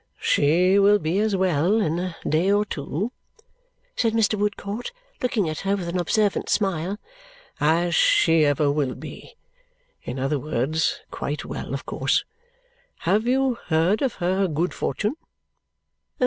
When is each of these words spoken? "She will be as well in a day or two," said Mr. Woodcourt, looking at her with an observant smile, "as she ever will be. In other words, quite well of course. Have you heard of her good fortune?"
"She 0.19 0.79
will 0.79 0.97
be 0.97 1.19
as 1.19 1.35
well 1.35 1.79
in 1.79 1.99
a 1.99 2.15
day 2.27 2.51
or 2.51 2.65
two," 2.65 3.11
said 3.95 4.13
Mr. 4.13 4.33
Woodcourt, 4.33 4.91
looking 5.21 5.47
at 5.47 5.59
her 5.59 5.75
with 5.75 5.87
an 5.87 5.99
observant 5.99 6.49
smile, 6.49 6.97
"as 7.59 7.93
she 7.93 8.43
ever 8.43 8.71
will 8.71 8.95
be. 8.95 9.35
In 10.01 10.17
other 10.17 10.39
words, 10.39 11.01
quite 11.11 11.45
well 11.45 11.71
of 11.71 11.85
course. 11.85 12.25
Have 13.01 13.27
you 13.27 13.59
heard 13.67 14.01
of 14.01 14.13
her 14.15 14.47
good 14.47 14.73
fortune?" 14.73 15.13